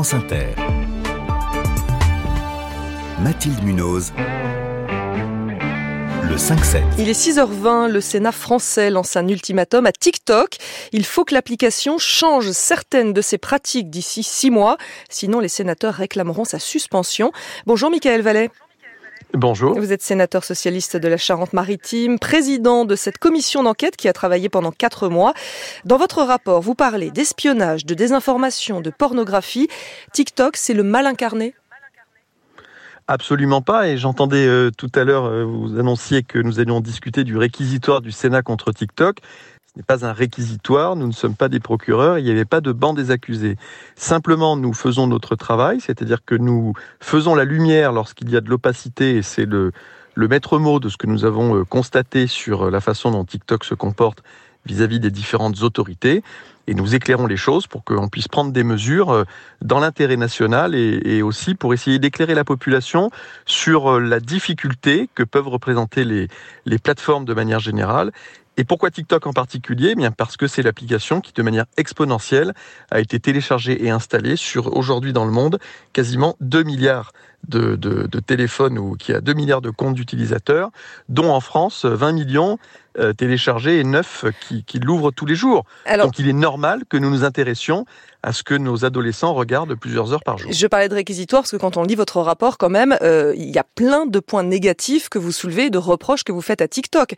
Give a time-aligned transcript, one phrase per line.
[0.00, 0.46] France Inter.
[3.20, 4.14] Mathilde Munoz.
[6.26, 6.80] Le 5-7.
[6.96, 10.56] Il est 6h20, le Sénat français lance un ultimatum à TikTok.
[10.92, 14.78] Il faut que l'application change certaines de ses pratiques d'ici six mois,
[15.10, 17.30] sinon les sénateurs réclameront sa suspension.
[17.66, 18.48] Bonjour Michael Vallet.
[19.34, 19.78] Bonjour.
[19.78, 24.48] Vous êtes sénateur socialiste de la Charente-Maritime, président de cette commission d'enquête qui a travaillé
[24.48, 25.34] pendant quatre mois.
[25.84, 29.68] Dans votre rapport, vous parlez d'espionnage, de désinformation, de pornographie.
[30.12, 31.54] TikTok, c'est le mal incarné?
[33.06, 33.88] Absolument pas.
[33.88, 38.00] Et j'entendais euh, tout à l'heure, euh, vous annonciez que nous allions discuter du réquisitoire
[38.00, 39.18] du Sénat contre TikTok.
[39.72, 42.60] Ce n'est pas un réquisitoire, nous ne sommes pas des procureurs, il n'y avait pas
[42.60, 43.56] de banc des accusés.
[43.94, 48.50] Simplement, nous faisons notre travail, c'est-à-dire que nous faisons la lumière lorsqu'il y a de
[48.50, 49.70] l'opacité, et c'est le,
[50.16, 53.74] maître mot de ce que nous avons euh, constaté sur la façon dont TikTok se
[53.74, 54.24] comporte
[54.66, 56.24] vis-à-vis des différentes autorités
[56.66, 59.24] et nous éclairons les choses pour qu'on puisse prendre des mesures euh,
[59.62, 63.10] dans l'intérêt national et, aussi pour essayer d'éclairer la population
[63.46, 68.12] sur euh, la difficulté que peuvent représenter les plateformes de manière générale
[68.56, 69.90] et pourquoi TikTok en particulier?
[69.92, 72.52] Eh Bien parce que c'est l'application qui, de manière exponentielle,
[72.90, 75.58] a été téléchargée et installée sur aujourd'hui dans le monde
[75.92, 77.12] quasiment 2 milliards
[77.48, 80.70] de, téléphones ou qui a 2 milliards de comptes d'utilisateurs,
[81.08, 82.58] dont en France 20 millions
[82.98, 85.64] euh, téléchargés et 9 qui, qui l'ouvrent tous les jours.
[85.98, 87.86] Donc il est normal que nous nous intéressions
[88.22, 90.52] à ce que nos adolescents regardent plusieurs heures par jour.
[90.52, 93.50] Je parlais de réquisitoire parce que quand on lit votre rapport, quand même, euh, il
[93.50, 96.68] y a plein de points négatifs que vous soulevez, de reproches que vous faites à
[96.68, 97.14] TikTok.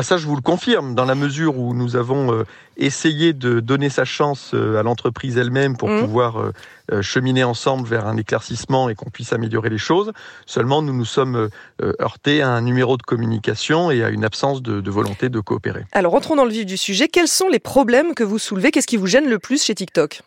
[0.00, 2.44] Ah ça, je vous le confirme, dans la mesure où nous avons euh,
[2.78, 6.00] essayé de donner sa chance euh, à l'entreprise elle-même pour mmh.
[6.00, 10.12] pouvoir euh, cheminer ensemble vers un éclaircissement et qu'on puisse améliorer les choses.
[10.46, 11.50] Seulement, nous nous sommes
[12.00, 15.84] heurtés à un numéro de communication et à une absence de, de volonté de coopérer.
[15.92, 17.08] Alors, entrons dans le vif du sujet.
[17.08, 18.70] Quels sont les problèmes que vous soulevez?
[18.70, 20.22] Qu'est-ce qui vous gêne le plus chez TikTok?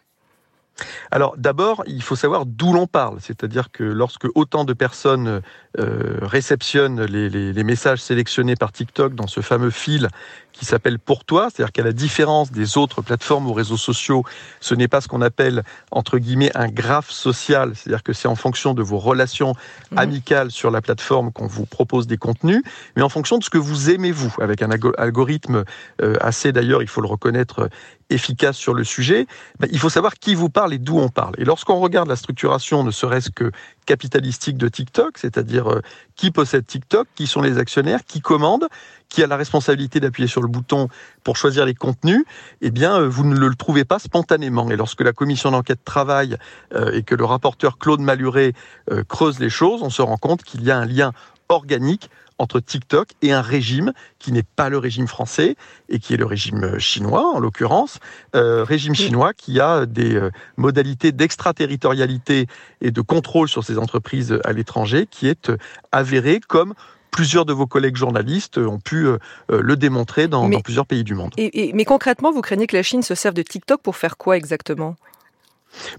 [1.11, 5.41] Alors d'abord, il faut savoir d'où l'on parle, c'est-à-dire que lorsque autant de personnes
[5.80, 10.09] euh, réceptionnent les, les, messages sélectionnés par TikTok dans ce fameux fil
[10.53, 14.23] qui s'appelle Pour toi, c'est-à-dire qu'à la différence des autres plateformes ou réseaux sociaux,
[14.61, 18.36] ce n'est pas ce qu'on appelle entre guillemets un graphe social, c'est-à-dire que c'est en
[18.36, 19.53] fonction de vos relations
[19.92, 19.97] mmh.
[19.97, 22.61] amicales sur la plateforme qu'on vous propose des contenus,
[22.95, 25.63] mais en fonction de ce que vous aimez vous, avec un algorithme
[26.02, 27.69] euh, assez d'ailleurs, il faut le reconnaître,
[28.09, 29.27] efficace sur le sujet,
[29.59, 31.33] ben, il faut savoir qui vous parle et d'où on parle.
[31.37, 33.52] Et lorsqu'on regarde la structuration, ne serait-ce que
[33.86, 35.82] capitalistique de TikTok, c'est-à-dire euh,
[36.16, 38.67] qui possède TikTok, qui sont les actionnaires, qui commande,
[39.10, 40.88] qui a la responsabilité d'appuyer sur le bouton
[41.23, 42.23] pour choisir les contenus,
[42.61, 44.70] eh bien, euh, vous ne le trouvez pas spontanément.
[44.72, 46.38] Et lorsque la commission d'enquête travaille
[46.73, 48.54] euh, et que le rapporteur Claude Maluret
[49.08, 51.14] creuse les choses, on se rend compte qu'il y a un lien
[51.49, 55.55] organique entre TikTok et un régime qui n'est pas le régime français
[55.89, 57.99] et qui est le régime chinois en l'occurrence,
[58.36, 62.48] euh, régime chinois qui a des euh, modalités d'extraterritorialité
[62.81, 65.58] et de contrôle sur ces entreprises à l'étranger qui est euh,
[65.92, 66.73] avéré comme
[67.11, 69.05] plusieurs de vos collègues journalistes ont pu
[69.48, 71.31] le démontrer dans, plusieurs pays du monde.
[71.37, 74.95] mais concrètement, vous craignez que la Chine se serve de TikTok pour faire quoi exactement?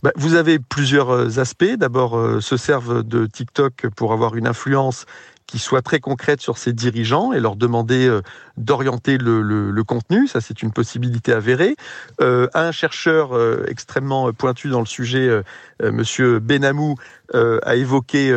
[0.03, 1.77] Bah, vous avez plusieurs aspects.
[1.77, 5.07] D'abord, se servent de TikTok pour avoir une influence
[5.47, 8.23] qui soit très concrète sur ses dirigeants et leur demander euh,
[8.57, 10.27] d'orienter le, contenu.
[10.27, 11.77] Ça, c'est une possibilité avérée.
[12.21, 15.43] Euh, un chercheur euh, extrêmement pointu dans le sujet, euh,
[15.83, 16.97] Monsieur Benamou,
[17.33, 18.29] a évoqué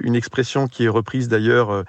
[0.00, 1.84] une expression qui est reprise d'ailleurs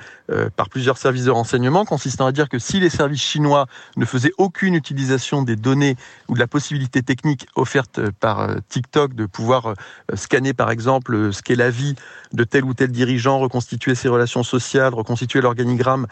[0.57, 4.33] par plusieurs services de renseignement, consistant à dire que si les services chinois ne faisaient
[4.37, 5.95] aucune utilisation des données
[6.27, 9.75] ou de la possibilité technique offerte par TikTok de pouvoir
[10.15, 11.95] scanner, par exemple, ce qu'est la vie
[12.33, 16.07] de tel ou tel dirigeant, reconstituer ses relations sociales, reconstituer l'organigramme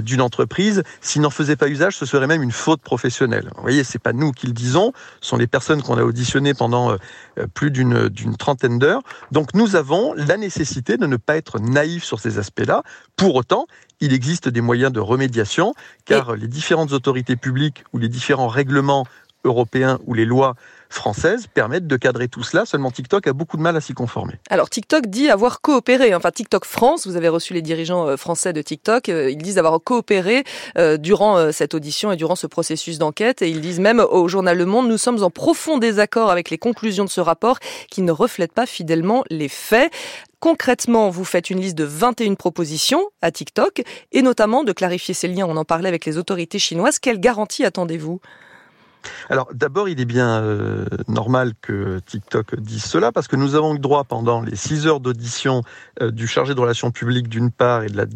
[0.00, 3.50] d'une entreprise, S'ils n'en faisaient pas usage, ce serait même une faute professionnelle.
[3.56, 6.54] Vous voyez, c'est pas nous qui le disons, ce sont les personnes qu'on a auditionnées
[6.54, 6.96] pendant euh,
[7.54, 9.02] plus d'une trentaine d'heures.
[9.32, 12.84] Donc nous avons la nécessité de ne pas être naïfs sur ces aspects-là.
[13.16, 13.66] Pour autant,
[14.00, 15.74] il existe des moyens de remédiation,
[16.04, 19.04] car les différentes autorités publiques ou les différents règlements
[19.44, 20.54] européens ou les lois
[20.92, 22.64] françaises permettent de cadrer tout cela.
[22.64, 24.34] Seulement TikTok a beaucoup de mal à s'y conformer.
[24.50, 26.14] Alors TikTok dit avoir coopéré.
[26.14, 29.08] Enfin TikTok France, vous avez reçu les dirigeants euh, français de TikTok.
[29.08, 30.44] Euh, ils disent avoir coopéré
[30.78, 33.42] euh, durant cette audition et durant ce processus d'enquête.
[33.42, 36.58] Et ils disent même au journal Le Monde, nous sommes en profond désaccord avec les
[36.58, 37.58] conclusions de ce rapport
[37.90, 39.92] qui ne reflètent pas fidèlement les faits.
[40.40, 45.28] Concrètement, vous faites une liste de 21 propositions à TikTok et notamment de clarifier ces
[45.28, 45.46] liens.
[45.48, 46.98] On en parlait avec les autorités chinoises.
[46.98, 48.20] Quelle garantie attendez-vous?
[49.30, 53.74] Alors d'abord, il est bien euh, normal que TikTok dise cela parce que nous avons
[53.74, 55.62] eu droit pendant les six heures d'audition
[56.00, 58.06] euh, du chargé de relations publiques d'une part et de la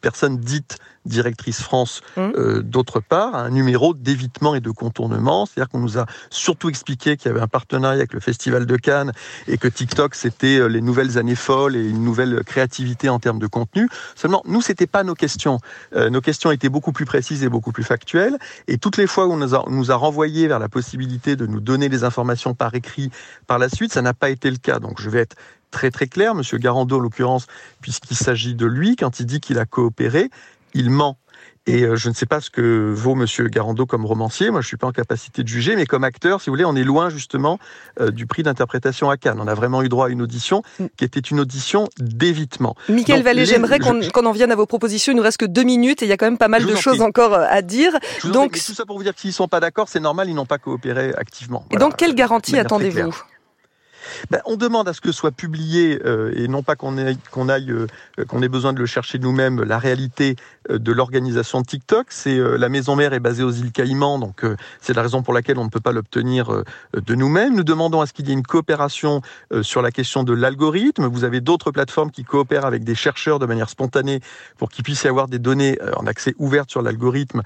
[0.00, 2.20] personne dite directrice France Mmh.
[2.36, 5.46] euh, d'autre part, un numéro d'évitement et de contournement.
[5.46, 8.76] C'est-à-dire qu'on nous a surtout expliqué qu'il y avait un partenariat avec le Festival de
[8.76, 9.12] Cannes
[9.48, 13.38] et que TikTok, c'était euh, les nouvelles années folles et une nouvelle créativité en termes
[13.38, 13.88] de contenu.
[14.14, 15.58] Seulement, nous, c'était pas nos questions.
[15.94, 18.38] Euh, nos questions étaient beaucoup plus précises et beaucoup plus factuelles.
[18.68, 21.36] Et toutes les fois où on nous a, on nous a renvoyé vers la possibilité
[21.36, 23.10] de nous donner des informations par écrit
[23.46, 24.78] par la suite, ça n'a pas été le cas.
[24.78, 25.36] Donc, je vais être
[25.74, 26.34] très très clair.
[26.34, 27.46] Monsieur Garando, en l'occurrence,
[27.80, 30.30] puisqu'il s'agit de lui, quand il dit qu'il a coopéré,
[30.74, 31.18] il ment.
[31.66, 34.50] Et euh, je ne sais pas ce que vaut Monsieur Garando comme romancier.
[34.50, 36.76] Moi, je suis pas en capacité de juger, mais comme acteur, si vous voulez, on
[36.76, 37.58] est loin justement
[38.00, 39.38] euh, du prix d'interprétation à Cannes.
[39.40, 40.86] On a vraiment eu droit à une audition Mm.
[40.98, 42.74] qui était une audition d'évitement.
[42.90, 45.12] Michael Vallée, les- j'aimerais je- qu'on en vienne à vos propositions.
[45.12, 46.66] Il nous reste que deux minutes et il y a quand même pas mal Je
[46.68, 47.06] de en choses prie.
[47.06, 47.92] encore euh, à dire.
[48.22, 50.34] Je Donc, tout ça pour vous dire que s'ils sont pas d'accord, c'est normal, ils
[50.34, 51.60] n'ont pas coopéré activement.
[51.70, 51.86] et Voilà.
[51.86, 53.16] donc, quelle garantie attendez-vous.
[54.30, 57.18] Ben, on demande à ce que soit publié euh, et non pas qu'on aille
[57.70, 57.86] euh,
[58.28, 60.36] qu'on ait besoin de le chercher nous-mêmes la réalité
[60.70, 62.06] euh, de l'organisation de TikTok.
[62.10, 64.42] C'est la maison mère est basée aux îles Caïmans, donc
[64.80, 66.62] c'est la raison pour laquelle on ne peut pas l'obtenir
[66.94, 67.54] de nous-mêmes.
[67.54, 69.22] Nous demandons à ce qu'il y ait une coopération
[69.62, 71.06] sur la question de l'algorithme.
[71.06, 74.20] Vous avez d'autres plateformes qui coopèrent avec des chercheurs de manière spontanée
[74.58, 77.42] pour qu'il puisse y avoir des données en accès ouvert sur l'algorithme.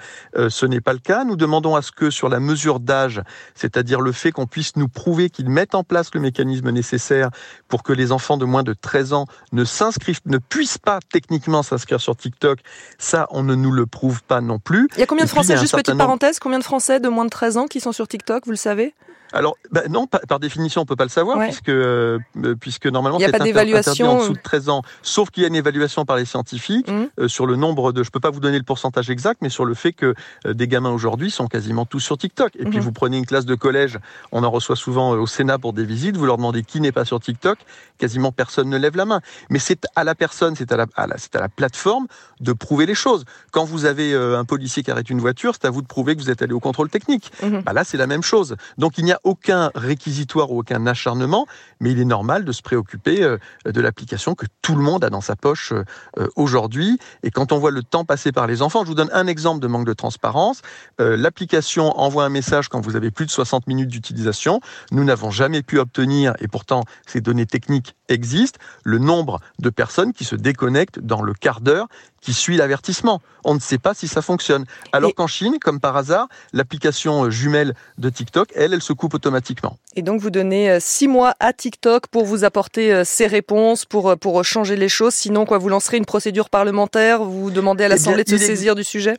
[0.48, 1.24] Ce n'est pas le cas.
[1.24, 3.22] Nous demandons à ce que sur la mesure d'âge,
[3.54, 7.30] c'est-à-dire le fait qu'on puisse nous prouver qu'ils mettent en place le mécanisme nécessaire
[7.68, 11.62] pour que les enfants de moins de 13 ans ne s'inscrivent, ne puissent pas techniquement
[11.62, 12.60] s'inscrire sur TikTok.
[12.98, 14.88] Ça, on ne nous le prouve pas non plus.
[14.94, 17.08] Il y a combien de puis, Français, un juste petite parenthèse, combien de Français de
[17.08, 18.94] moins de 13 ans qui sont sur TikTok, vous le savez?
[19.32, 21.46] Alors, ben non, par, par définition, on peut pas le savoir Ouais.
[21.48, 22.18] puisque euh,
[22.60, 25.44] puisque normalement Il y a c'est d'évaluation, en dessous de 13 ans, sauf qu'il y
[25.44, 27.08] a une évaluation par les scientifiques Mhm.
[27.20, 28.02] euh, sur le nombre de.
[28.02, 30.14] Je peux pas vous donner le pourcentage exact, mais sur le fait que
[30.46, 32.54] euh, des gamins aujourd'hui sont quasiment tous sur TikTok.
[32.56, 32.84] Et puis Mhm.
[32.84, 33.98] vous prenez une classe de collège,
[34.32, 36.16] on en reçoit souvent euh, au Sénat pour des visites.
[36.16, 37.58] Vous leur demandez qui n'est pas sur TikTok,
[37.98, 39.20] quasiment personne ne lève la main.
[39.50, 42.06] Mais c'est à la personne, c'est à la, à la- c'est à la plateforme
[42.40, 43.24] de prouver les choses.
[43.50, 46.16] Quand vous avez euh, un policier qui arrête une voiture, c'est à vous de prouver
[46.16, 47.30] que vous êtes allé au contrôle technique.
[47.42, 47.62] Mhm.
[47.62, 48.56] Bah là, c'est la même chose.
[48.78, 51.46] Donc, il n'y a aucun réquisitoire ou aucun acharnement,
[51.80, 55.10] mais il est normal de se préoccuper euh, de l'application que tout le monde a
[55.10, 55.84] dans sa poche euh,
[56.18, 56.98] euh, aujourd'hui.
[57.22, 59.60] Et quand on voit le temps passé par les enfants, je vous donne un exemple
[59.60, 60.62] de manque de transparence.
[60.98, 64.60] L'application envoie un message quand vous avez plus de 60 minutes d'utilisation.
[64.90, 70.12] Nous n'avons jamais pu obtenir, et pourtant ces données techniques existent, le nombre de personnes
[70.12, 71.88] qui se déconnectent dans le quart d'heure
[72.20, 73.20] qui suit l'avertissement.
[73.44, 74.64] On ne sait pas si ça fonctionne.
[74.92, 78.92] Alors Et- qu'en Chine, comme par hasard, l'application euh, jumelle de TikTok, elle, elle se
[78.92, 79.78] coupe automatiquement.
[79.96, 83.84] Et donc, vous donnez euh, six mois à TikTok pour vous apporter euh, ces réponses,
[83.84, 85.14] pour, pour changer les choses.
[85.14, 88.40] Sinon, quoi, vous lancerez une procédure parlementaire, vous demandez à Eh l'Assemblée de se il
[88.40, 89.16] saisir du sujet?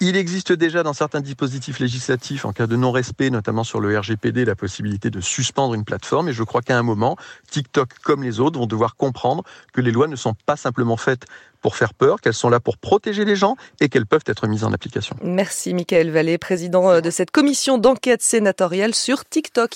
[0.00, 4.44] Il existe déjà dans certains dispositifs législatifs, en cas de non-respect, notamment sur le RGPD,
[4.44, 6.28] la possibilité de suspendre une plateforme.
[6.28, 7.16] Et je crois qu'à un moment,
[7.50, 11.24] TikTok, comme les autres, vont devoir comprendre que les lois ne sont pas simplement faites
[11.62, 14.62] pour faire peur, qu'elles sont là pour protéger les gens et qu'elles peuvent être mises
[14.62, 15.16] en application.
[15.22, 19.72] Merci, Michael Vallée, président euh, de cette commission d'enquête sénatoriale sur TikTok.